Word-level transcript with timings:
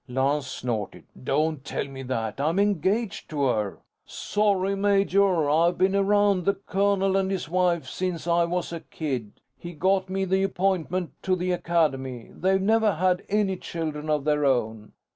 Lance 0.09 0.47
snorted. 0.47 1.03
"Don't 1.23 1.63
tell 1.63 1.85
me 1.85 2.01
that. 2.01 2.39
I'm 2.41 2.57
engaged 2.57 3.29
to 3.29 3.43
her." 3.43 3.77
"Sorry, 4.03 4.73
major. 4.73 5.47
I've 5.47 5.77
been 5.77 5.95
around 5.95 6.43
the 6.45 6.55
colonel 6.55 7.15
and 7.15 7.29
his 7.29 7.47
wife 7.47 7.85
since 7.85 8.25
I 8.25 8.45
was 8.45 8.73
a 8.73 8.79
kid. 8.79 9.33
He 9.59 9.73
got 9.73 10.09
me 10.09 10.25
the 10.25 10.41
appointment 10.41 11.11
to 11.21 11.35
the 11.35 11.51
Academy. 11.51 12.31
They've 12.33 12.59
never 12.59 12.93
had 12.95 13.21
any 13.29 13.57
children 13.57 14.09
of 14.09 14.23
their 14.23 14.43
own." 14.43 14.93